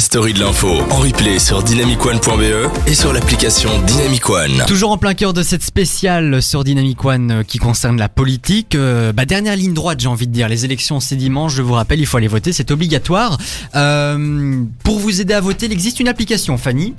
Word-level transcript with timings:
story 0.00 0.32
de 0.32 0.40
l'info 0.40 0.68
en 0.90 0.96
replay 0.96 1.38
sur 1.38 1.62
dynamicone.be 1.62 2.70
et 2.86 2.94
sur 2.94 3.12
l'application 3.12 3.70
Dynamic 3.86 4.28
One. 4.30 4.64
Toujours 4.66 4.92
en 4.92 4.96
plein 4.96 5.12
cœur 5.12 5.34
de 5.34 5.42
cette 5.42 5.62
spéciale 5.62 6.42
sur 6.42 6.64
Dynamic 6.64 7.04
One 7.04 7.30
euh, 7.30 7.42
qui 7.42 7.58
concerne 7.58 7.98
la 7.98 8.08
politique. 8.08 8.74
Euh, 8.74 9.12
bah, 9.12 9.26
dernière 9.26 9.56
ligne 9.56 9.74
droite, 9.74 10.00
j'ai 10.00 10.08
envie 10.08 10.26
de 10.26 10.32
dire. 10.32 10.48
Les 10.48 10.64
élections, 10.64 11.00
c'est 11.00 11.16
dimanche. 11.16 11.54
Je 11.54 11.60
vous 11.60 11.74
rappelle, 11.74 12.00
il 12.00 12.06
faut 12.06 12.16
aller 12.16 12.28
voter. 12.28 12.52
C'est 12.52 12.70
obligatoire. 12.70 13.36
Euh, 13.74 14.62
pour 14.82 14.98
vous 14.98 15.20
aider 15.20 15.34
à 15.34 15.40
voter, 15.40 15.66
il 15.66 15.72
existe 15.72 16.00
une 16.00 16.08
application, 16.08 16.56
Fanny? 16.56 16.94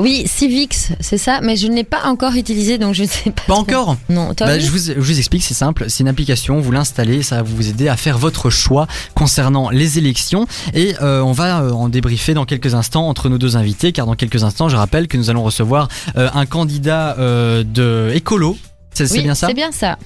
Oui, 0.00 0.22
Civix, 0.26 0.92
c'est 0.98 1.18
ça, 1.18 1.40
mais 1.42 1.56
je 1.56 1.66
ne 1.66 1.74
l'ai 1.74 1.84
pas 1.84 2.04
encore 2.06 2.32
utilisé, 2.32 2.78
donc 2.78 2.94
je 2.94 3.02
ne 3.02 3.06
sais 3.06 3.30
pas. 3.30 3.42
Pas 3.46 3.52
trop. 3.52 3.60
encore 3.60 3.96
Non, 4.08 4.32
toi 4.32 4.46
Bah, 4.46 4.58
je, 4.58 4.70
vous, 4.70 4.78
je 4.78 4.98
vous 4.98 5.18
explique, 5.18 5.42
c'est 5.42 5.52
simple. 5.52 5.84
C'est 5.88 6.00
une 6.00 6.08
application, 6.08 6.58
vous 6.58 6.72
l'installez, 6.72 7.22
ça 7.22 7.36
va 7.36 7.42
vous 7.42 7.68
aider 7.68 7.86
à 7.86 7.98
faire 7.98 8.16
votre 8.16 8.48
choix 8.48 8.86
concernant 9.14 9.68
les 9.68 9.98
élections. 9.98 10.46
Et 10.72 10.94
euh, 11.02 11.20
on 11.20 11.32
va 11.32 11.60
euh, 11.60 11.72
en 11.72 11.90
débriefer 11.90 12.32
dans 12.32 12.46
quelques 12.46 12.74
instants 12.74 13.08
entre 13.08 13.28
nos 13.28 13.36
deux 13.36 13.58
invités, 13.58 13.92
car 13.92 14.06
dans 14.06 14.14
quelques 14.14 14.42
instants, 14.42 14.70
je 14.70 14.76
rappelle 14.76 15.06
que 15.06 15.18
nous 15.18 15.28
allons 15.28 15.42
recevoir 15.42 15.88
euh, 16.16 16.30
un 16.32 16.46
candidat 16.46 17.16
de 17.18 18.10
écolo. 18.14 18.56
C'est 18.94 19.06
c'est 19.06 19.18
Oui, 19.18 19.22
bien 19.24 19.34
ça? 19.34 19.48
C'est 19.48 19.54
bien 19.54 19.70
ça. 19.70 19.98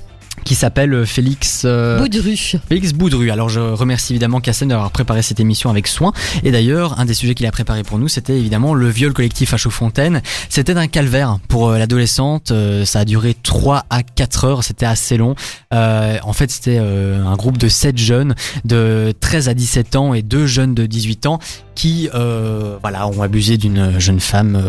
Qui 0.45 0.55
s'appelle 0.55 1.07
Félix. 1.07 1.63
euh, 1.65 1.99
Boudru. 1.99 2.37
Félix 2.69 2.93
Boudru. 2.93 3.31
Alors 3.31 3.49
je 3.49 3.61
remercie 3.61 4.13
évidemment 4.13 4.41
Cassen 4.41 4.69
d'avoir 4.69 4.91
préparé 4.91 5.23
cette 5.23 5.41
émission 5.41 5.71
avec 5.71 5.87
soin. 5.87 6.13
Et 6.43 6.51
d'ailleurs, 6.51 6.99
un 7.01 7.07
des 7.07 7.15
sujets 7.15 7.35
qu'il 7.35 7.47
a 7.47 7.51
préparé 7.53 7.83
pour 7.83 7.99
nous, 7.99 8.09
c'était 8.09 8.37
évidemment 8.39 8.75
le 8.75 8.89
viol 8.91 9.13
collectif 9.15 9.55
à 9.55 9.57
Chaudfontaine. 9.57 10.21
C'était 10.51 10.77
un 10.77 10.87
calvaire 10.87 11.39
pour 11.49 11.69
euh, 11.71 11.79
l'adolescente. 11.79 12.51
Euh, 12.51 12.85
ça 12.85 13.01
a 13.01 13.05
duré 13.07 13.35
3 13.43 13.85
à 13.89 14.03
4 14.03 14.45
heures. 14.45 14.65
C'était 14.65 14.87
assez 14.87 15.17
long. 15.17 15.35
Euh, 15.73 16.19
en 16.25 16.33
fait, 16.35 16.51
c'était 16.51 16.79
euh, 16.79 17.25
un 17.25 17.37
groupe 17.37 17.57
de 17.57 17.69
7 17.69 17.97
jeunes 17.97 18.35
de 18.67 19.15
13 19.21 19.49
à 19.49 19.55
17 19.55 19.97
ans 19.97 20.13
et 20.15 20.21
deux 20.23 20.47
jeunes 20.47 20.75
de 20.75 20.85
18 20.85 21.27
ans 21.27 21.39
qui 21.75 22.11
euh, 22.15 22.77
voilà, 22.83 23.07
ont 23.09 23.23
abusé 23.23 23.57
d'une 23.57 23.99
jeune 23.99 24.21
femme. 24.21 24.63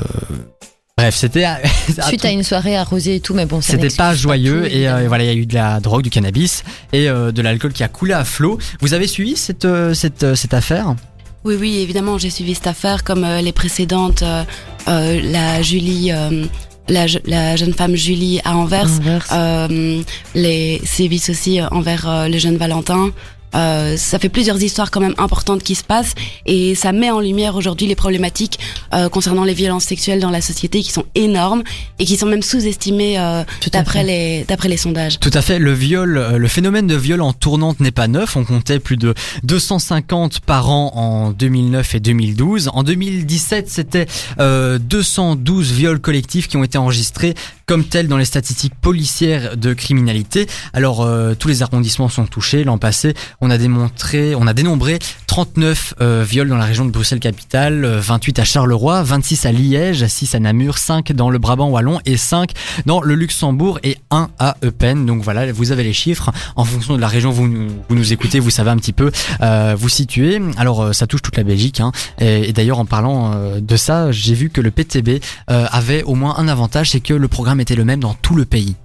Bref, 0.98 1.14
c'était 1.18 1.46
Suite 2.08 2.24
à 2.24 2.32
une 2.32 2.44
soirée 2.44 2.78
arrosée 2.78 3.16
et 3.16 3.20
tout, 3.20 3.34
mais 3.34 3.46
bon, 3.46 3.60
c'était 3.60 3.90
pas 3.90 4.16
joyeux 4.16 4.62
tout, 4.62 4.74
et 4.74 4.88
euh, 4.88 5.10
voilà 5.10 5.26
il 5.26 5.28
y 5.28 5.30
a 5.30 5.34
eu 5.34 5.46
de 5.46 5.54
la 5.54 5.82
drogue, 5.82 6.04
du 6.04 6.10
cannabis 6.10 6.64
et 6.94 7.10
euh, 7.10 7.34
de 7.34 7.42
l'alcool 7.42 7.74
qui 7.74 7.84
a 7.84 7.90
coulé 7.90 8.14
à 8.14 8.24
flot. 8.24 8.58
Vous 8.80 8.94
avez 8.94 9.06
suivi 9.06 9.36
cette 9.36 9.66
euh, 9.66 9.94
cette 9.94 10.24
euh, 10.24 10.36
cette 10.36 10.54
affaire? 10.54 10.96
Oui, 11.44 11.58
oui, 11.60 11.80
évidemment, 11.80 12.18
j'ai 12.18 12.30
suivi 12.30 12.56
cette 12.56 12.68
affaire 12.68 13.04
comme 13.04 13.26
euh, 13.26 13.42
les 13.42 13.52
précédentes, 13.52 14.22
euh, 14.24 14.46
euh, 14.88 15.20
la 15.22 15.62
Julie, 15.62 16.14
euh, 16.14 16.46
la, 16.88 17.08
je- 17.08 17.20
la 17.26 17.58
jeune 17.58 17.74
femme 17.74 17.96
Julie 17.98 18.40
à 18.46 18.56
Anvers, 18.56 18.86
Inverse. 18.88 19.30
euh, 19.34 20.02
les 20.34 20.82
sévices 20.86 21.30
aussi 21.30 21.60
envers 21.62 22.08
euh, 22.08 22.28
le 22.30 22.38
jeune 22.38 22.56
Valentin. 22.56 23.10
Euh, 23.56 23.98
ça 23.98 24.20
fait 24.20 24.30
plusieurs 24.30 24.62
histoires 24.62 24.92
quand 24.92 25.00
même 25.00 25.16
importantes 25.18 25.64
qui 25.64 25.76
se 25.76 25.84
passent 25.84 26.16
et 26.46 26.76
ça 26.76 26.92
met 26.92 27.12
en 27.12 27.20
lumière 27.20 27.56
aujourd'hui 27.56 27.88
les 27.88 27.96
problématiques 27.96 28.60
euh, 28.94 29.10
concernant 29.10 29.44
les 29.44 29.54
violences 29.54 29.86
sexuelles 29.86 30.20
dans 30.20 30.30
la 30.30 30.42
société 30.42 30.82
qui 30.82 30.92
sont 30.92 31.06
énormes 31.16 31.64
et 32.00 32.06
qui 32.06 32.18
sont 32.18 32.26
même 32.26 32.44
sous-estimées 32.44 33.20
euh, 33.20 33.44
d'après 33.72 34.04
les 34.04 34.46
d'après 34.48 34.70
les 34.70 34.78
sondages. 34.78 35.20
Tout 35.20 35.32
à 35.34 35.42
fait. 35.42 35.60
Le 35.60 35.74
viol, 35.74 36.18
euh, 36.18 36.38
le 36.38 36.48
phénomène 36.48 36.88
de 36.88 36.96
viol 36.96 37.22
en 37.22 37.34
tournante 37.34 37.80
n'est 37.80 37.92
pas 37.92 38.08
neuf. 38.08 38.36
On 38.36 38.44
comptait 38.44 38.80
plus 38.80 38.98
de 38.98 39.14
250 39.44 40.40
par 40.42 40.70
an 40.70 40.92
en 40.96 41.32
2009 41.32 41.96
et 41.96 42.00
2012. 42.00 42.70
En 42.74 42.84
2017, 42.84 43.70
c'était 43.70 44.06
euh, 44.40 44.78
212 44.80 45.72
viols 45.72 46.00
collectifs 46.00 46.48
qui 46.48 46.58
ont 46.58 46.64
été 46.64 46.78
enregistrés 46.78 47.36
comme 47.66 47.84
tels 47.84 48.08
dans 48.08 48.18
les 48.18 48.26
statistiques 48.26 48.76
policières 48.76 49.58
de 49.58 49.74
criminalité. 49.74 50.48
Alors 50.74 51.02
euh, 51.02 51.34
tous 51.34 51.48
les 51.48 51.64
arrondissements 51.64 52.10
sont 52.10 52.26
touchés. 52.26 52.64
L'an 52.64 52.78
passé, 52.78 53.14
on 53.42 53.50
a 53.50 53.58
démontré, 53.58 54.36
on 54.36 54.48
a 54.48 54.54
dénombré 54.54 55.00
39 55.28 55.96
euh, 56.02 56.26
viols 56.28 56.48
dans 56.48 56.58
la 56.58 56.66
région 56.66 56.86
de 56.86 56.92
Bruxelles-Capitale, 56.92 57.84
euh, 57.86 58.00
28 58.00 58.40
à 58.40 58.44
Charleroi, 58.44 59.04
26 59.04 59.46
à 59.46 59.52
Liège, 59.52 60.06
6 60.06 60.36
à 60.36 60.40
Namur, 60.40 60.78
5 60.78 61.12
dans 61.12 61.30
le 61.30 61.38
Brabant 61.38 61.70
wallon 61.70 62.00
et 62.06 62.18
5 62.18 62.52
dans 62.86 63.02
le 63.02 63.16
Luxembourg 63.16 63.80
et 63.84 63.98
1 64.12 64.30
à 64.40 64.56
Eupen. 64.64 65.06
Donc 65.06 65.22
voilà, 65.22 65.52
vous 65.52 65.72
avez 65.72 65.84
les 65.84 65.94
chiffres. 65.94 66.32
En 66.56 66.66
fonction 66.66 66.96
de 66.96 67.02
la 67.02 67.08
région 67.08 67.32
vous 67.32 67.48
nous, 67.48 68.14
écoutez, 68.14 68.40
vous 68.40 68.50
savez 68.50 68.70
un 68.70 68.78
petit 68.78 68.94
peu 68.94 69.12
euh, 69.42 69.76
vous 69.78 69.90
situer. 69.90 70.42
Alors 70.58 70.82
euh, 70.82 70.94
ça 70.94 71.08
touche 71.08 71.22
toute 71.22 71.38
la 71.38 71.44
Belgique. 71.44 71.80
Hein. 71.80 71.92
Et, 72.20 72.50
et 72.50 72.54
d'ailleurs 72.54 72.80
en 72.80 72.86
parlant 72.86 73.34
euh, 73.34 73.60
de 73.60 73.76
ça, 73.76 74.12
j'ai 74.12 74.34
vu 74.34 74.50
que 74.50 74.62
le 74.62 74.72
PTB 74.72 75.22
euh, 75.50 75.66
avait 75.72 76.04
au 76.04 76.16
moins 76.16 76.36
un 76.38 76.48
avantage, 76.48 76.92
c'est 76.92 77.00
que 77.00 77.14
le 77.14 77.28
programme 77.28 77.60
était 77.60 77.76
le 77.76 77.86
même 77.86 78.00
dans 78.00 78.14
tout 78.14 78.36
le 78.36 78.46
pays. 78.46 78.76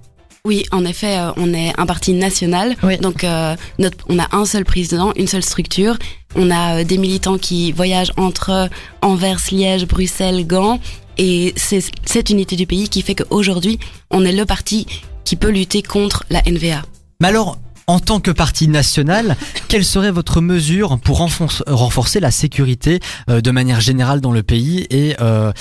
Oui, 0.43 0.63
en 0.71 0.83
effet, 0.85 1.19
euh, 1.19 1.31
on 1.37 1.53
est 1.53 1.71
un 1.79 1.85
parti 1.85 2.13
national, 2.13 2.75
Oui. 2.81 2.97
donc 2.97 3.23
euh, 3.23 3.55
notre, 3.77 3.97
on 4.09 4.17
a 4.17 4.27
un 4.35 4.45
seul 4.45 4.65
président, 4.65 5.13
une 5.15 5.27
seule 5.27 5.43
structure. 5.43 5.97
On 6.35 6.49
a 6.49 6.79
euh, 6.79 6.83
des 6.83 6.97
militants 6.97 7.37
qui 7.37 7.71
voyagent 7.71 8.11
entre 8.17 8.67
Anvers, 9.03 9.39
Liège, 9.51 9.85
Bruxelles, 9.85 10.47
Gand, 10.47 10.79
et 11.19 11.53
c'est 11.57 11.83
cette 12.05 12.31
unité 12.31 12.55
du 12.55 12.65
pays 12.65 12.89
qui 12.89 13.03
fait 13.03 13.13
qu'aujourd'hui, 13.13 13.77
on 14.09 14.25
est 14.25 14.31
le 14.31 14.45
parti 14.47 14.87
qui 15.25 15.35
peut 15.35 15.51
lutter 15.51 15.83
contre 15.83 16.23
la 16.31 16.41
NVA. 16.41 16.81
Mais 17.21 17.27
alors, 17.27 17.59
en 17.85 17.99
tant 17.99 18.19
que 18.19 18.31
parti 18.31 18.67
national, 18.67 19.37
quelle 19.67 19.85
serait 19.85 20.11
votre 20.11 20.41
mesure 20.41 20.97
pour 20.99 21.19
renforce- 21.19 21.61
renforcer 21.67 22.19
la 22.19 22.31
sécurité 22.31 22.99
euh, 23.29 23.41
de 23.41 23.51
manière 23.51 23.79
générale 23.79 24.21
dans 24.21 24.31
le 24.31 24.41
pays 24.41 24.87
Et 24.89 25.15
euh, 25.21 25.51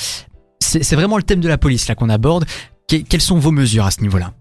c'est 0.59 0.83
c'est 0.83 0.97
vraiment 0.97 1.19
le 1.19 1.23
thème 1.23 1.41
de 1.41 1.49
la 1.49 1.59
police 1.59 1.87
là 1.87 1.95
qu'on 1.95 2.09
aborde. 2.09 2.47
Que- 2.89 2.97
quelles 2.97 3.21
sont 3.21 3.39
vos 3.39 3.51
mesures 3.53 3.85
à 3.85 3.91
ce 3.91 4.01
niveau-là? 4.01 4.33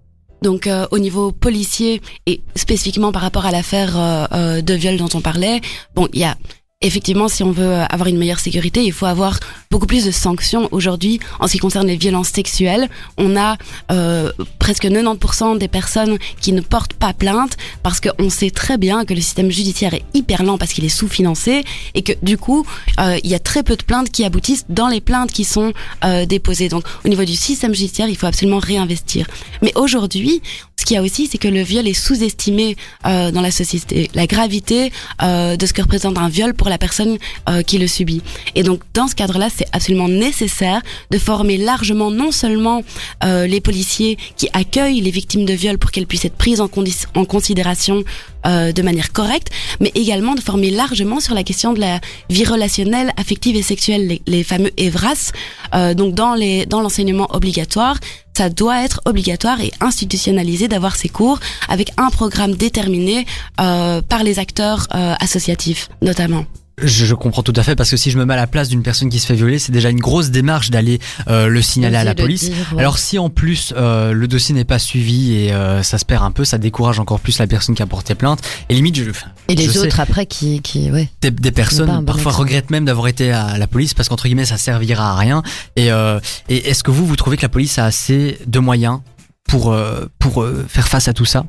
Donc 0.41 0.67
euh, 0.67 0.87
au 0.91 0.99
niveau 0.99 1.31
policier 1.31 2.01
et 2.25 2.41
spécifiquement 2.55 3.11
par 3.11 3.21
rapport 3.21 3.45
à 3.45 3.51
l'affaire 3.51 3.97
euh, 3.97 4.25
euh, 4.31 4.61
de 4.61 4.73
viol 4.73 4.97
dont 4.97 5.09
on 5.13 5.21
parlait, 5.21 5.61
bon, 5.95 6.07
il 6.13 6.19
y 6.19 6.23
a 6.23 6.37
effectivement 6.81 7.27
si 7.27 7.43
on 7.43 7.51
veut 7.51 7.73
avoir 7.89 8.07
une 8.07 8.17
meilleure 8.17 8.39
sécurité, 8.39 8.83
il 8.83 8.93
faut 8.93 9.05
avoir 9.05 9.39
beaucoup 9.71 9.85
plus 9.85 10.05
de 10.05 10.09
sanctions 10.09 10.67
aujourd'hui 10.71 11.19
en 11.39 11.45
ce 11.45 11.51
qui 11.51 11.59
concerne 11.59 11.85
les 11.85 11.95
violences 11.95 12.29
sexuelles. 12.29 12.89
On 13.17 13.37
a 13.37 13.55
euh, 13.91 14.31
presque 14.57 14.85
90% 14.85 15.59
des 15.59 15.67
personnes 15.67 16.17
qui 16.41 16.53
ne 16.53 16.61
portent 16.61 16.95
pas 16.95 17.13
plainte 17.13 17.55
parce 17.83 17.99
qu'on 17.99 18.31
sait 18.31 18.49
très 18.49 18.79
bien 18.79 19.05
que 19.05 19.13
le 19.13 19.21
système 19.21 19.51
judiciaire 19.51 19.93
est 19.93 20.03
hyper 20.15 20.41
lent 20.41 20.57
parce 20.57 20.73
qu'il 20.73 20.85
est 20.85 20.89
sous-financé 20.89 21.63
et 21.93 22.01
que 22.01 22.13
du 22.23 22.35
coup 22.35 22.65
euh, 22.99 23.19
il 23.23 23.29
y 23.29 23.35
a 23.35 23.39
très 23.39 23.61
peu 23.61 23.75
de 23.75 23.83
plaintes 23.83 24.09
qui 24.09 24.25
aboutissent 24.25 24.65
dans 24.69 24.87
les 24.87 25.01
plaintes 25.01 25.31
qui 25.31 25.43
sont 25.43 25.71
euh, 26.03 26.25
déposées. 26.25 26.67
Donc 26.67 26.85
au 27.05 27.07
niveau 27.07 27.23
du 27.23 27.35
système 27.35 27.75
judiciaire, 27.75 28.09
il 28.09 28.17
faut 28.17 28.25
absolument 28.25 28.57
réinvestir. 28.57 29.27
Mais 29.61 29.71
aujourd'hui, 29.75 30.41
ce 30.79 30.85
qu'il 30.85 30.95
y 30.95 30.97
a 30.97 31.01
aussi, 31.01 31.27
c'est 31.27 31.37
que 31.37 31.49
le 31.49 31.61
viol 31.61 31.85
est 31.87 31.93
sous-estimé 31.93 32.77
euh, 33.05 33.31
dans 33.31 33.41
la 33.41 33.51
société. 33.51 34.09
La 34.13 34.27
gravité 34.27 34.93
euh, 35.21 35.57
de 35.57 35.65
ce 35.65 35.73
que 35.73 35.81
représente 35.81 36.17
un 36.17 36.29
viol 36.29 36.53
pour 36.53 36.69
la 36.69 36.77
personne 36.77 37.17
euh, 37.49 37.63
qui 37.63 37.77
le 37.79 37.87
subit. 37.87 38.21
Et 38.55 38.63
donc, 38.63 38.81
dans 38.93 39.09
ce 39.09 39.15
cadre-là, 39.15 39.49
c'est 39.59 39.67
absolument 39.73 40.07
nécessaire 40.07 40.81
de 41.11 41.17
former 41.17 41.57
largement 41.57 42.11
non 42.11 42.31
seulement 42.31 42.83
euh, 43.23 43.45
les 43.45 43.61
policiers 43.61 44.17
qui 44.37 44.47
accueillent 44.53 45.01
les 45.01 45.11
victimes 45.11 45.45
de 45.45 45.53
viol 45.53 45.77
pour 45.77 45.91
qu'elles 45.91 46.07
puissent 46.07 46.25
être 46.25 46.37
prises 46.37 46.61
en, 46.61 46.69
en 47.15 47.25
considération 47.25 48.03
euh, 48.45 48.71
de 48.71 48.81
manière 48.81 49.11
correcte, 49.11 49.49
mais 49.81 49.91
également 49.95 50.33
de 50.33 50.39
former 50.39 50.71
largement 50.71 51.19
sur 51.19 51.35
la 51.35 51.43
question 51.43 51.73
de 51.73 51.81
la 51.81 51.99
vie 52.29 52.45
relationnelle, 52.45 53.11
affective 53.17 53.57
et 53.57 53.61
sexuelle, 53.61 54.07
les, 54.07 54.21
les 54.27 54.43
fameux 54.45 54.71
EVRAS. 54.77 55.31
Euh, 55.75 55.93
donc, 55.93 56.15
dans 56.15 56.35
les 56.35 56.65
dans 56.65 56.81
l'enseignement 56.81 57.27
obligatoire, 57.35 57.97
ça 58.37 58.49
doit 58.49 58.85
être 58.85 59.01
obligatoire 59.03 59.59
et 59.59 59.73
institutionnalisé 59.81 60.69
d'avoir 60.69 60.95
ces 60.95 61.09
cours 61.09 61.39
avec 61.67 61.91
un 61.97 62.09
programme 62.09 62.53
déterminé 62.55 63.25
euh, 63.59 64.01
par 64.01 64.23
les 64.23 64.39
acteurs 64.39 64.87
euh, 64.95 65.15
associatifs 65.19 65.89
notamment. 66.01 66.45
Je, 66.81 67.05
je 67.05 67.15
comprends 67.15 67.43
tout 67.43 67.53
à 67.55 67.63
fait 67.63 67.75
parce 67.75 67.89
que 67.89 67.97
si 67.97 68.11
je 68.11 68.17
me 68.17 68.25
mets 68.25 68.33
à 68.33 68.37
la 68.37 68.47
place 68.47 68.69
d'une 68.69 68.83
personne 68.83 69.09
qui 69.09 69.19
se 69.19 69.25
fait 69.25 69.35
violer, 69.35 69.59
c'est 69.59 69.71
déjà 69.71 69.89
une 69.89 69.99
grosse 69.99 70.29
démarche 70.29 70.69
d'aller 70.69 70.99
euh, 71.27 71.47
le 71.47 71.61
signaler 71.61 71.97
à 71.97 72.03
la 72.03 72.15
police. 72.15 72.49
dire, 72.49 72.55
ouais. 72.73 72.79
Alors 72.79 72.97
si 72.97 73.17
en 73.19 73.29
plus 73.29 73.73
euh, 73.75 74.11
le 74.13 74.27
dossier 74.27 74.55
n'est 74.55 74.65
pas 74.65 74.79
suivi 74.79 75.35
et 75.35 75.53
euh, 75.53 75.83
ça 75.83 75.97
se 75.97 76.05
perd 76.05 76.23
un 76.23 76.31
peu, 76.31 76.45
ça 76.45 76.57
décourage 76.57 76.99
encore 76.99 77.19
plus 77.19 77.39
la 77.39 77.47
personne 77.47 77.75
qui 77.75 77.81
a 77.81 77.87
porté 77.87 78.15
plainte. 78.15 78.41
Et 78.69 78.75
limite, 78.75 78.95
je, 78.95 79.09
et 79.47 79.55
les 79.55 79.65
je 79.65 79.71
sais, 79.71 79.79
autres 79.79 79.99
après 79.99 80.25
qui, 80.25 80.61
qui 80.61 80.91
ouais. 80.91 81.09
des, 81.21 81.51
personnes 81.51 81.87
bon 81.87 82.03
parfois 82.03 82.31
exemple. 82.31 82.47
regrettent 82.47 82.69
même 82.69 82.85
d'avoir 82.85 83.07
été 83.07 83.31
à 83.31 83.57
la 83.57 83.67
police 83.67 83.93
parce 83.93 84.09
qu'entre 84.09 84.25
guillemets 84.25 84.45
ça 84.45 84.57
servira 84.57 85.11
à 85.11 85.15
rien. 85.15 85.43
Et, 85.75 85.91
euh, 85.91 86.19
et 86.47 86.69
est-ce 86.69 86.83
que 86.83 86.91
vous 86.91 87.05
vous 87.05 87.15
trouvez 87.15 87.37
que 87.37 87.41
la 87.41 87.49
police 87.49 87.79
a 87.79 87.85
assez 87.85 88.37
de 88.45 88.59
moyens 88.59 88.99
pour 89.47 89.73
euh, 89.73 90.05
pour 90.19 90.43
euh, 90.43 90.65
faire 90.67 90.87
face 90.87 91.07
à 91.07 91.13
tout 91.13 91.25
ça? 91.25 91.45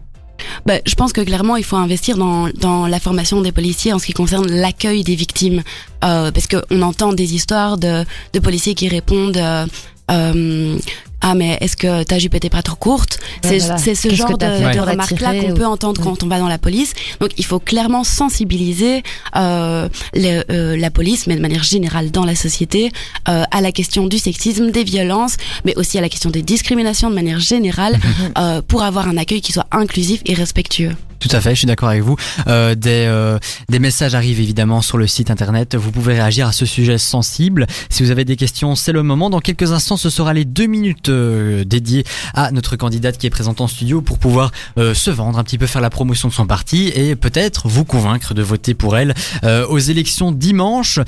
Bah, 0.66 0.74
je 0.86 0.94
pense 0.94 1.12
que 1.12 1.20
clairement, 1.20 1.56
il 1.56 1.64
faut 1.64 1.76
investir 1.76 2.16
dans, 2.16 2.48
dans 2.48 2.86
la 2.86 3.00
formation 3.00 3.40
des 3.40 3.52
policiers 3.52 3.92
en 3.92 3.98
ce 3.98 4.06
qui 4.06 4.12
concerne 4.12 4.50
l'accueil 4.50 5.04
des 5.04 5.14
victimes. 5.14 5.62
Euh, 6.02 6.30
parce 6.30 6.46
qu'on 6.46 6.82
entend 6.82 7.12
des 7.12 7.34
histoires 7.34 7.76
de, 7.76 8.04
de 8.32 8.38
policiers 8.40 8.74
qui 8.74 8.88
répondent 8.88 9.36
euh, 9.36 9.66
euh, 10.10 10.78
Ah, 11.22 11.34
mais 11.34 11.58
est-ce 11.60 11.76
que 11.76 12.02
ta 12.02 12.18
jupe 12.18 12.34
était 12.34 12.50
pas 12.50 12.62
trop 12.62 12.76
courte 12.76 13.18
C'est 13.42 13.58
voilà. 13.58 13.78
ce 13.78 14.14
genre 14.14 14.38
de, 14.38 14.46
de 14.74 14.80
remarques-là 14.80 15.34
qu'on 15.40 15.50
ou- 15.50 15.54
peut 15.54 15.66
entendre 15.66 16.00
quand 16.02 16.22
on 16.22 16.26
va 16.28 16.38
dans 16.38 16.48
la 16.48 16.58
police. 16.58 16.94
Donc, 17.20 17.30
il 17.36 17.44
faut 17.44 17.60
clairement 17.60 18.04
sensibiliser 18.04 19.02
euh, 19.36 19.88
euh, 20.16 20.76
la 20.76 20.90
police, 20.90 21.26
mais 21.26 21.36
de 21.36 21.40
manière 21.42 21.62
générale 21.62 22.10
dans 22.10 22.24
la 22.24 22.34
société, 22.34 22.90
euh, 23.28 23.44
à 23.50 23.60
la 23.60 23.72
question 23.72 24.06
du 24.06 24.18
sexisme, 24.18 24.70
des 24.70 24.84
violences, 24.84 25.36
mais 25.64 25.74
aussi 25.76 25.98
à 25.98 26.00
la 26.00 26.08
question 26.08 26.30
des 26.30 26.42
discriminations 26.42 27.10
de 27.10 27.14
manière 27.14 27.40
générale, 27.40 27.98
euh, 28.38 28.62
pour 28.66 28.82
avoir 28.82 29.08
un 29.08 29.16
accueil 29.16 29.40
qui 29.40 29.52
soit 29.52 29.66
inclusif 29.72 30.20
et 30.26 30.34
respectueux. 30.34 30.92
Tout 31.20 31.28
à 31.32 31.40
fait, 31.40 31.50
je 31.50 31.60
suis 31.60 31.66
d'accord 31.66 31.90
avec 31.90 32.02
vous. 32.02 32.16
Euh, 32.48 32.74
des, 32.74 33.04
euh, 33.06 33.38
des 33.68 33.78
messages 33.78 34.14
arrivent 34.14 34.40
évidemment 34.40 34.80
sur 34.80 34.98
le 34.98 35.06
site 35.06 35.30
internet. 35.30 35.76
Vous 35.76 35.92
pouvez 35.92 36.14
réagir 36.14 36.48
à 36.48 36.52
ce 36.52 36.64
sujet 36.64 36.96
sensible. 36.96 37.66
Si 37.90 38.02
vous 38.02 38.10
avez 38.10 38.24
des 38.24 38.36
questions, 38.36 38.74
c'est 38.74 38.92
le 38.92 39.02
moment. 39.02 39.28
Dans 39.28 39.40
quelques 39.40 39.72
instants, 39.72 39.98
ce 39.98 40.08
sera 40.08 40.32
les 40.32 40.46
deux 40.46 40.66
minutes 40.66 41.10
euh, 41.10 41.64
dédiées 41.64 42.04
à 42.34 42.50
notre 42.52 42.76
candidate 42.76 43.18
qui 43.18 43.26
est 43.26 43.30
présente 43.30 43.60
en 43.60 43.66
studio 43.66 44.00
pour 44.00 44.18
pouvoir 44.18 44.50
euh, 44.78 44.94
se 44.94 45.10
vendre, 45.10 45.38
un 45.38 45.44
petit 45.44 45.58
peu 45.58 45.66
faire 45.66 45.82
la 45.82 45.90
promotion 45.90 46.28
de 46.28 46.32
son 46.32 46.46
parti 46.46 46.90
et 46.94 47.16
peut-être 47.16 47.68
vous 47.68 47.84
convaincre 47.84 48.32
de 48.32 48.42
voter 48.42 48.74
pour 48.74 48.96
elle 48.96 49.14
euh, 49.44 49.66
aux 49.66 49.78
élections 49.78 50.32
dimanche. 50.32 51.00